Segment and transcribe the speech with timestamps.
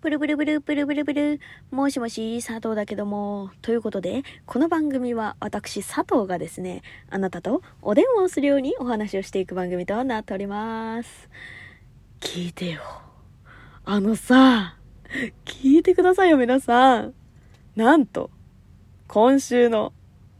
[0.00, 1.40] ブルブルブルブルブルブル。
[1.72, 3.50] もしもし、佐藤だけども。
[3.62, 11.28] ということで、この番組は私、佐藤がですね、あなたとお電話をするようにお話をしていく番組となっております。
[12.20, 12.80] 聞いてよ。
[13.84, 14.76] あのさ、
[15.44, 17.14] 聞いてくださいよ、皆さん。
[17.74, 18.30] なんと、
[19.08, 19.92] 今週の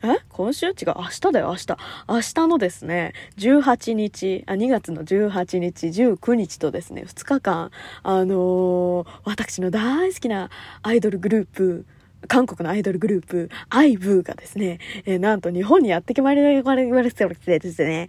[0.02, 0.18] え？
[0.28, 0.66] 今週？
[0.66, 0.74] 違う。
[0.96, 1.66] 明日だよ、明日。
[2.08, 7.70] 明日のですね、18日、あ、2月の18日、19日とですね、2日間、
[8.04, 10.50] あのー私の大好きな
[10.82, 11.84] アイドルグループ、
[12.28, 17.26] 韓国のアイドルグループ、アイブーがですね、えーなんと日本にやってきまいりまして
[17.58, 18.06] ですね、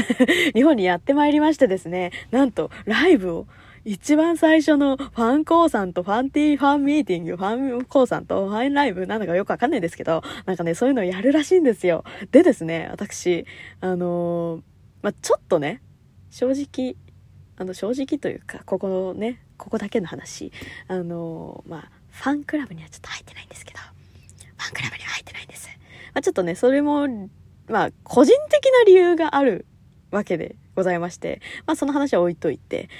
[0.54, 3.46] 日本にやってまいりましてですね、なんとライブを
[3.84, 12.04] 一番最初のファンコーさんとファンティーファンミーティング、ファンコーさんとファンライブなんだかよくわかんないですけど、なんかね、そういうのをやるらしいんですよ。
[12.30, 13.46] でですね、私、
[13.80, 14.62] あのー
[15.02, 15.80] まあ、ちょっとね、
[16.30, 16.94] 正直、
[17.56, 20.52] あの、正直というか、ここね、ここだけの話、
[20.86, 25.68] あのーまあ、ファンクラブにはちょっと入ってないんですけど、ファンクラブには入ってないんです。
[26.12, 27.08] まあ、ちょっとね、それも、
[27.66, 29.64] まあ、個人的な理由がある
[30.10, 32.90] わけでございまして、まあ、その話は置いといて、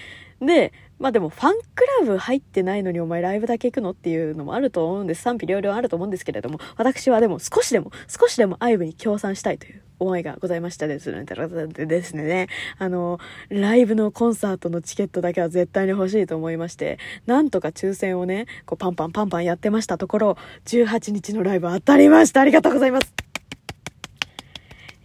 [0.41, 5.23] で、まあでもファンクラブ入ってないのにお前ライブだけ行くのっていうのもあると思うんです。
[5.23, 11.25] 賛否両論あると思うんですけれども、私はでも少しでも、少しでもアイブに協賛したいという思いがございましたですね。
[11.25, 13.19] でですね、あの、
[13.51, 23.13] ライブのコンサートのチケットだけは絶対に欲しいと思いまして、なんとか抽選をね、こうパンパンパンパンやってましたところ、18日のライブ当たりましたありがとうございます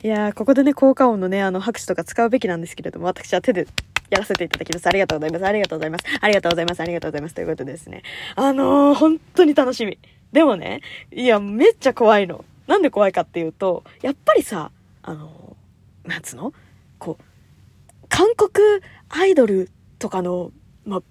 [0.04, 3.68] いやー、ここでね、効果音のね、あの、拍手とか使うべきなんですけれども、私は手で
[4.10, 4.88] やらせていただきます。
[4.88, 5.46] ありがとうございます。
[5.46, 6.06] ありがとうございます。
[6.22, 6.80] ありがとうございます。
[6.82, 7.36] ありがとうございます。
[7.36, 8.04] ということですね。
[8.36, 9.98] あのー、本当に楽しみ。
[10.32, 10.82] でもね、
[11.12, 12.46] いや、めっちゃ怖いの。
[12.68, 16.54] なんで怖いかっていうと、やっぱりさ、あのー、なんつうの？
[17.00, 17.24] こう、
[18.10, 18.50] 韓国
[19.10, 20.52] アイドルとかの、
[20.86, 21.02] ま、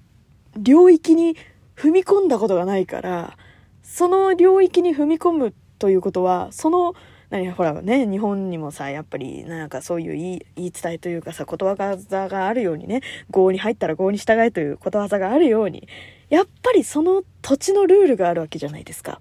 [0.56, 1.36] 領域に
[1.76, 3.36] 踏み込んだことがないから、
[3.82, 6.94] その領域に踏み込むということは、その、
[7.30, 15.88] 何ほらね、日本にもさ、やっぱり、なんかそういう言い言い伝えというかさ、ことわざがあるようにね、合に入ったら合に従えということわざがあるように、
[16.28, 19.20] やっぱりその土地のルールがあるわけじゃないですか。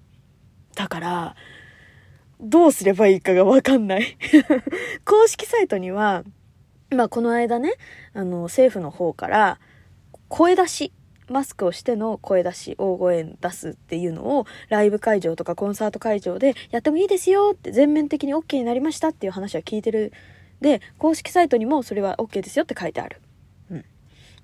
[0.74, 1.36] だから、
[2.40, 4.16] どうすればいいかがわかんない。
[5.04, 6.24] 公式サイトには、
[6.90, 7.72] まあこの間ね、
[8.12, 9.58] あの、政府の方から、
[10.28, 10.92] 声出し、
[11.28, 20.12] マスクをしての声出し、大声出すっていうのを、ライブ会場とかコンサート会場でやってもいいですよって全面的に OK になりましたっていう話は聞いてる。
[20.60, 23.20] で、公式サイトにもそれは OK ですよって書いてある。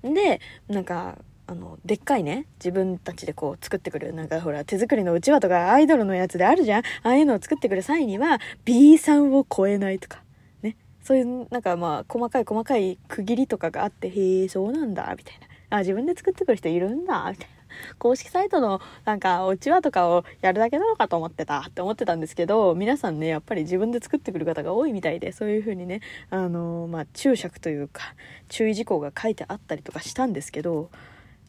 [0.03, 0.13] うん。
[0.13, 10.23] で、なんか、あの、でっかいね、自分たちでこう作ってくる、なんかほら、手作りのうちわとかアイドルのやつであるじゃんああいうのを作ってくる際には、B さんを超えないとか、
[10.61, 10.77] ね。
[11.03, 15.50] そういう、なんかまあ、細かい細かい区切りとかがあって、へえ、そうなんだ、みたいな。
[15.71, 17.61] あ、自分で作ってくる人いるんだ、みたいな。
[17.97, 28.13] 公式サイトのなんかうちわとかをやるだけなのかと思ってたって思ってたんですけど皆さんねやっぱり自分で作ってくる方が多いみたいでそういう風にねあのまあ注釈というか
[28.49, 30.89] 注意事項が書いてあったりとかしたんですけど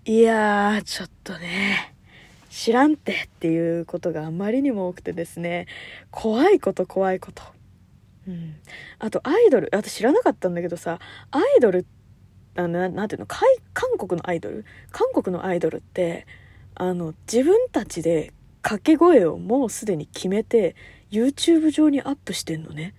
[0.05, 1.95] いやーちょっとね
[2.51, 5.67] 知らんってっていうことがあまりにも多くてですね
[6.11, 7.43] 怖いこと怖いこと
[8.29, 8.57] うん
[8.99, 10.99] あとアイドル私知らなかったんだけどさ
[11.31, 12.02] アイドルって
[12.55, 13.49] あのななんていうの韓
[13.99, 14.65] 国のアイドル？
[14.91, 16.27] 韓国のアイドルって
[16.75, 18.33] あの自分たちで
[18.63, 20.77] 掛け声をもうすでに決めて
[21.11, 22.95] YouTube 上にアップしてんのね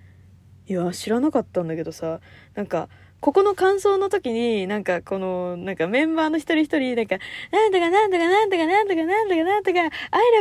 [0.68, 2.20] いや知らなかったんだけどさ
[2.56, 7.16] なんかここの感想の時に、なんかこの、なんかメンバーの一人一人、なんか、
[7.54, 9.90] なんとかなんとかなんとかなんとかなんとかなんとか、I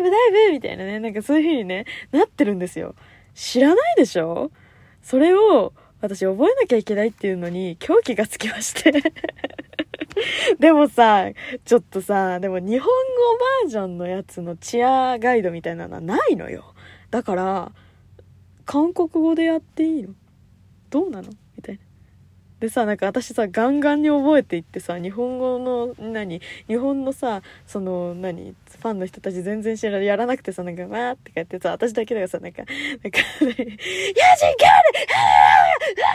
[0.01, 0.09] love
[0.49, 0.51] dive!
[0.51, 2.97] みたいなね、なんかそういう風にね、なってるんですよ。
[3.35, 4.51] 知らないでしょ？
[5.01, 8.93] それを、私覚えなきゃいけないっていうのに狂気がつきまして。
[10.59, 11.31] でもさ
[11.65, 12.93] ちょっとさでも日本語
[13.63, 16.75] バージョンのやつのチアガイドみたいなのはないのよ。
[17.11, 17.73] だから
[18.67, 20.11] 韓国語でやっていいの？
[20.91, 21.31] どうなの？
[21.57, 21.81] みたいな。
[22.61, 26.41] でさなんか私さガンガンに覚えていってさ日本語の何？
[26.69, 28.55] 日本のさその何？
[28.83, 33.77] ファンの人たち全然知らないやらなくてさなんかわーってやってさ私だけだがさなんかなんか「ヤジンギャル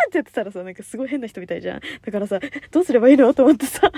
[0.08, 1.82] ってやってたらさなんかすごい変な人みたいじゃん。
[2.06, 2.40] だからさ
[2.72, 3.92] どうすればいいのと思ってさ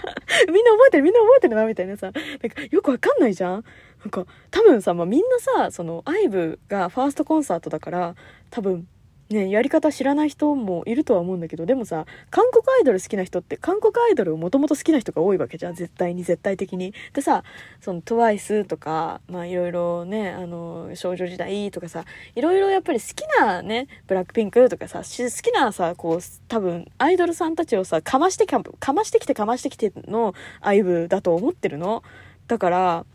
[0.47, 2.13] みんな覚えてるみんな覚えてるなみたいなさなん
[2.49, 3.63] かよくわかんないじゃん。
[4.03, 8.15] なんか多分さ、まあ、みんなさそのアイブがファーストコンサートだから
[8.49, 8.87] 多分
[9.29, 15.75] ね、やり方知らない人もいるとは思うんだけどでもさ韓国アイドル好きな人って韓国アイドルをもともと好きな人が多いわけじゃん。
[15.75, 16.95] 絶対に絶対的に。
[17.13, 17.43] でさ
[17.79, 22.05] その TWICE とかまあいろいろねあの少女時代とかさ
[22.35, 32.03] いろいろやっぱり好きなねブラックピンクとかさ好きなさこう多分アイドルさんたちをさかましてかかましてきてかましてきてのアイブだと思ってるの。
[32.47, 33.05] だから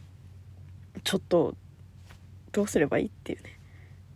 [1.02, 1.54] ちょっと
[2.52, 3.58] どうすればいいっていうね。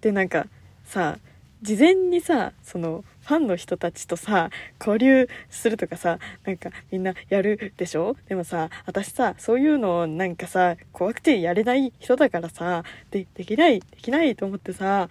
[0.01, 0.47] でなんか
[0.85, 1.19] さ
[1.63, 4.51] 事前にさそのファンの人たちとさ
[4.81, 8.17] 交流するとかさなんかみんなやるでしょ？
[8.29, 15.09] でもさ私さそういうのなんかさ怖くてやれない人だからさでできないできないと思ってさ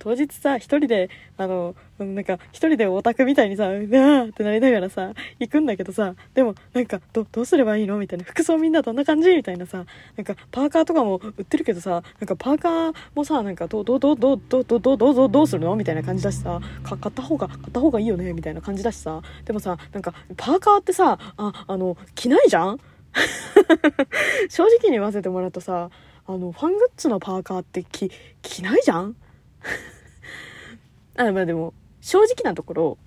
[0.00, 7.98] 当日さ、一人で、あの、なんか、一人でオタクみたいにさ、うわーってなりながらさ、行くんだけどさ、でも、なんか、ど、どうすればいいの？
[7.98, 8.24] みたいな。
[8.24, 9.28] 服装みんなどんな感じ？
[9.36, 9.84] みたいなさ、
[10.16, 15.76] なんか、パーカーとかも売ってるけどさ、なんか、パーカーもさ、なんか、どう、どう、どう、どう、どう、どう、どう、どう、どうするの？
[15.76, 18.32] みたいな感じだしさ、か、買った方が、買った方がいいよね？
[18.32, 22.80] みたいな感じだしさ、でもさ、なんか、パーカーってさ、あ、あの、着ないじゃん？
[24.48, 25.90] 正直に言わせてもらうとさ、
[26.26, 28.10] あの、ファングッズのパーカーって着、
[28.40, 29.16] 着ないじゃん？
[31.16, 32.98] あ、まあでも、正直なところ、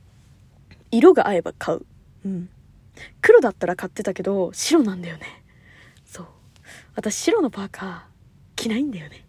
[0.92, 1.86] 色が合えば買う。
[2.26, 2.50] うん。
[3.22, 5.44] 黒だったら買ってたけど、白なんだよね。
[6.06, 6.28] そう。
[6.96, 8.02] 私白のパーカー
[8.56, 9.26] 着ないんだよね。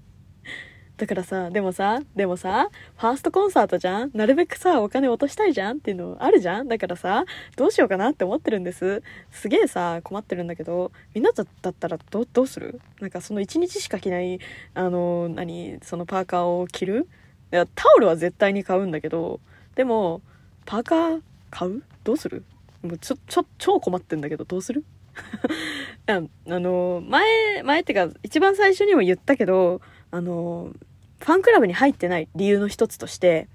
[0.96, 4.10] だからさ、でもさ、でもさ、ファーストコンサートじゃん？
[4.14, 6.68] なるべくさ、お金落としたいじゃんっていうのあるじゃん？
[6.68, 7.24] だからさ、
[7.56, 9.02] どうしようかなって思ってるんです。
[9.32, 12.80] すげえさ、困ってるんだけど、みんなだったらどどうする？
[13.00, 14.38] なんかその1日しか着ない、
[14.74, 17.08] あの、何、そのパーカーを着る？
[17.52, 19.40] いや、タオルは絶対に買うんだけど、
[19.74, 20.22] でも、
[20.64, 21.82] パーカー買う？
[22.04, 22.44] どうする？
[22.82, 24.84] もうちょ、ちょ、超困ってんだけど、どうする？
[26.06, 29.80] あの、前、前ってか、一番最初にも言ったけど、
[30.14, 30.70] あの、
[31.18, 33.48] ファンクラブに入ってない理由の一つとして、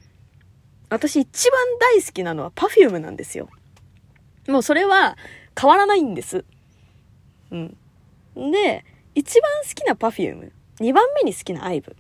[0.90, 3.48] 私一番大好きなのは Perfume なんですよ。
[4.46, 5.16] もうそれは
[5.58, 6.44] 変わらないんです。
[7.52, 7.78] うん。
[8.52, 8.84] で、
[9.16, 10.52] 一番好きな Perfume、
[10.82, 11.96] 二番目に好きな IVE っ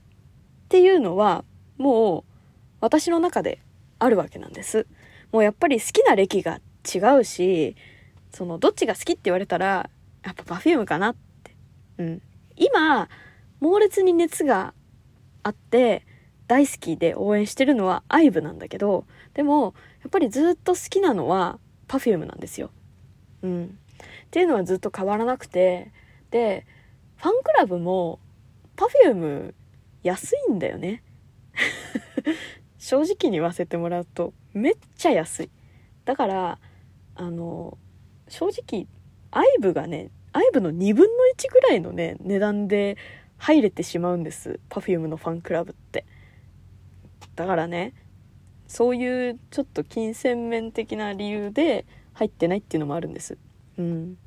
[0.67, 1.45] ていうのは、
[1.77, 2.33] もう
[2.81, 3.59] 私の中で
[3.97, 4.87] あるわけなんです。
[5.31, 7.77] もうやっぱり好きな歴が違うし、
[8.33, 9.89] そのどっちが好きって言われたら、
[10.25, 11.55] やっぱ Perfume かなって。
[11.99, 12.21] うん。
[12.57, 13.07] 今、
[13.59, 14.73] 猛烈に熱が
[15.43, 16.05] あって
[16.47, 22.71] 大好きで応援してるのは IVE なんだけどでもやっぱりずっと好きなのは Perfume なんですよ。
[23.41, 23.67] うん、っ
[24.31, 25.91] ていうのはずっと変わらなくて
[26.31, 26.65] で
[27.17, 28.19] ファンクラブも
[28.77, 29.53] Perfume
[30.03, 31.03] 安いんだよね。
[32.77, 35.49] 正直に言わせてもらうとめっちゃ安い。
[36.05, 36.59] だから
[37.15, 37.77] あの
[38.27, 38.87] 正直
[39.31, 42.97] IVE がね IVE の2分の1ぐらいのね値段で
[43.39, 46.05] 入れてしまうんです Perfume のファンクラブって。
[47.35, 47.93] だからね
[48.67, 53.37] そういうちょっと金銭面的な理由で入ってないっていうのもあるんです。
[53.77, 54.17] うん。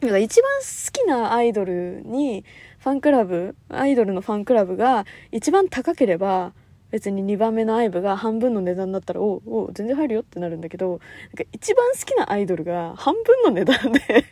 [0.00, 2.44] だから一番好きなアイドルに
[2.78, 6.52] ファンクラブアイドルのファンクラブが一番高ければ
[6.90, 14.24] 別に2番目のアイブが半分の値段だったらおお全然入るよってなるんだけどなんか一番好きなアイドルが半分の値段で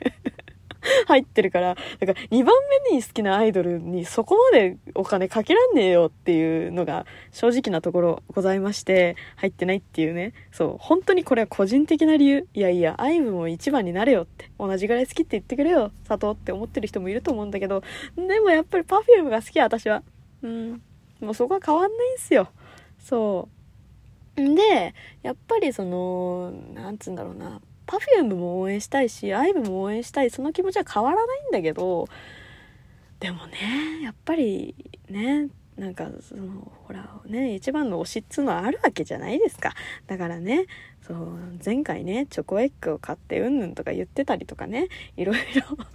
[1.06, 2.54] 入ってるから、だか2番
[2.90, 10.32] 目に好きなアイドルにそこまでお金かけらんねえよっていうのが正直なところございまして、入ってないっていうね。
[10.50, 12.48] そう、本当にこれは個人的な理由。
[12.54, 14.50] いやいや、アイブも一番になれよって。
[14.58, 17.82] 同じぐらい好きって言ってくれよ、佐藤って思ってる人もいると思うんだけど、
[18.16, 20.02] でもやっぱり Perfume が好き私は。
[20.42, 20.82] うん。
[21.20, 22.48] もうそこは変わんないんすよ。
[22.98, 23.48] そ
[24.36, 24.40] う。
[24.40, 27.60] んで、やっぱりその、なんつうんだろうな。
[27.86, 32.08] Perfume も応援したいし IVE も応援したいその気持ちは変わらないんだけど
[33.20, 34.74] でもねやっぱり
[35.08, 39.72] ねなんかそのほらね一番の推しっつうのはあるわけじゃないですか。
[40.06, 40.66] だからね
[41.06, 45.42] そう前回ねチョコエッグを買ってうんぬんとか言ってたりとかねいろいろ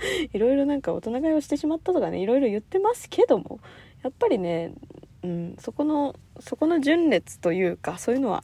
[0.34, 3.60] いろいろなんか大人買いをしてしまったとかねいろいろ言ってますけども
[4.04, 4.74] やっぱりね、
[5.24, 8.44] うん、そこのそこの順列というかそういうのは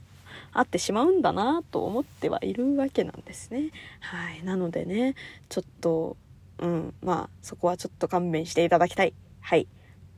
[0.54, 3.72] あってしまうんだなと思ってはいるわけなんですね。
[4.00, 4.44] はい。
[4.44, 5.16] なのでね、
[5.50, 6.18] ちょっと、
[6.60, 9.14] うん、まあ、そこはちょっと勘弁していただきたい。
[9.42, 9.68] はい。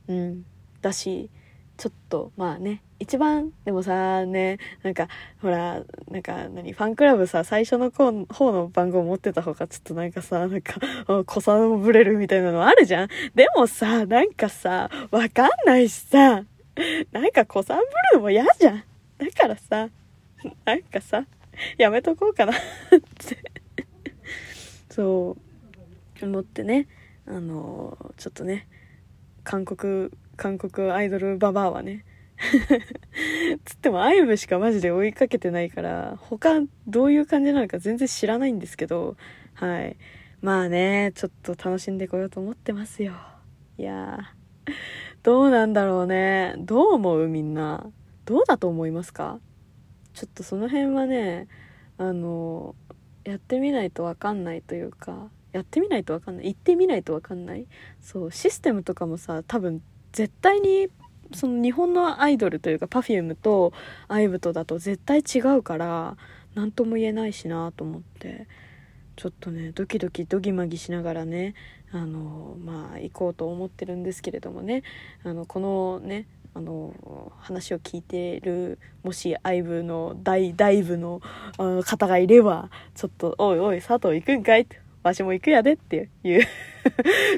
[0.08, 0.44] うん。
[0.82, 1.30] だし、
[1.76, 5.08] ちょっと、まあね、一番、でもさ、ね、なんか、
[5.42, 8.12] ほら、なんか、何、ファンクラブさ、最初の方
[8.52, 10.74] の番号持ってた方が、ちょっとなんかさ、なんか、
[11.26, 16.44] 子さんぶれるみたいなのあるじゃんでもさ、なんかさ、わかんないしさ、
[17.12, 18.84] なんか子さんぶるのも嫌じゃん。
[19.18, 19.88] だからさ、
[20.64, 21.26] なんかさ、
[21.78, 22.52] やめとこうかな。
[22.52, 22.56] っ
[23.26, 23.38] て
[24.90, 25.36] そ
[26.20, 26.88] う思ってね。
[27.26, 28.68] あのちょっとね
[29.42, 32.04] 韓国韓国アイドルババアはね
[33.64, 39.16] つってもアイブしかマジで追いかけてないから他どういう感じなのか全然知らないんですけど
[39.54, 39.96] はい。
[40.40, 43.14] まあねちょっと楽しんでこようと思ってますよ。
[43.78, 44.32] いや
[45.22, 46.54] どうなんだろうね。
[46.58, 47.90] どう思うみんな。
[48.24, 49.40] どうだと思いますか？
[50.16, 51.46] ちょっとその辺はね
[51.98, 52.74] あの
[53.24, 57.66] やってみないと分かんないというかやってみないとわかんない行ってみないとわかんない。
[58.00, 59.82] そうシステムとかもさ多分
[60.12, 60.88] 絶対に
[61.34, 63.72] その日本のアイドルというか Perfume と
[64.08, 66.16] IVE とだと絶対違うから
[66.54, 68.46] 何とも言えないしなと思って
[69.16, 71.54] ちょっとねドキドキドギマギしながらね
[71.92, 74.82] あのまあ行こうと思ってるんですけれどもね
[75.24, 81.20] あのこのねあの話を聞いてるもし IVE の大大部の
[81.84, 86.40] 方がいればちょっと「おいおい佐藤行くんかい?」ってわしも行くやでっていう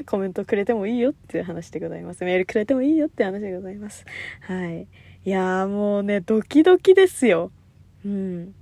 [0.05, 2.23] コメントくれてもいいよっていう話でございます。
[2.23, 4.05] メールくれてもいいよって話でございます。
[4.41, 4.87] はい。
[5.25, 7.51] いやもうね、ドキドキですよ。
[8.05, 8.55] うん。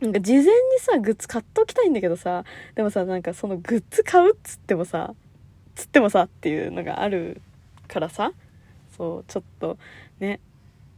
[0.00, 2.44] なんか事前にさ、グッズ買っときたいんだけどさ、
[2.74, 5.14] でもさ、なんかそのグッズ買うっつってもさ、
[5.74, 7.40] つってもさっていうのがある
[7.88, 8.32] からさ、
[8.96, 9.78] そう、ちょっと
[10.20, 10.40] ね、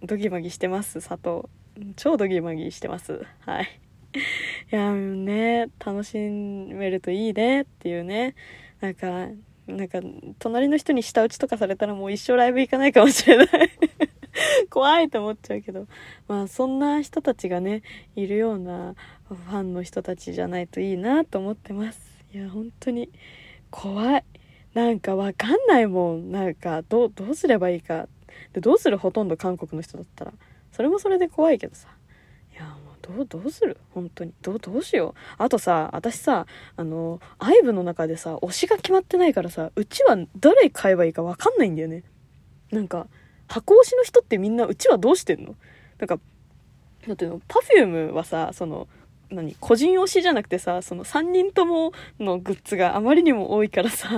[0.03, 1.49] ドギマギしてます、佐藤。
[1.97, 3.27] 超ドギマギしてます。
[3.41, 3.81] はい。
[4.73, 8.35] いやね楽しめるといいねっていうね
[8.81, 9.29] なんか
[9.67, 10.01] なんか
[10.39, 13.49] 隣の人に舌打ちとかされたらもう一生ライブ行かないかもしれない
[14.71, 15.87] 怖いと思っちゃうけど
[16.29, 17.83] まあそんな人たちがね
[18.15, 18.95] いるような
[19.29, 23.11] ファンの人たちじゃないといいなと思ってますいや本当に
[23.71, 24.25] 怖い
[24.77, 26.31] なんかわかんないもん。
[26.31, 28.09] なんかどどうすればいいか。
[28.53, 30.33] でどうするほとんど韓国の人だったら。
[30.71, 31.89] それもそれで怖いけどさ。
[33.03, 33.79] どう、どうする？
[33.95, 34.33] 本当に。
[34.43, 35.21] どう、どうしよう。
[35.39, 42.03] あとさ、私さ、あの、IVE の中でさ、推しが決まってないからさ、うちは誰買えばいいかわかんないんだよね。
[42.73, 43.07] なんか、
[43.47, 45.55] 箱推しの人ってみんな、うちはどうしてんの？
[46.01, 46.19] なんか、
[47.07, 48.89] なんていうの、Perfume はさ、その、
[49.31, 49.55] 何？
[49.61, 54.09] 個人推しじゃなくてさ、その3人とものグッズがあまりにも多いからさ。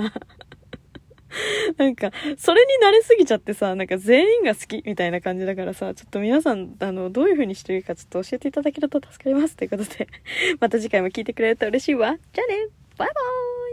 [1.77, 9.55] なんか、それに慣れすぎちゃってさ、なんか全員が好きみたいな感じだからさ、ちょっと皆さん、あの、どういう風にしてるかちょっと教えていただけると助かります。
[9.55, 10.07] ということで、
[10.59, 12.17] また次回も聞いてくれると嬉しいわ。
[12.33, 12.67] じゃあね
[12.97, 13.68] バイバーイ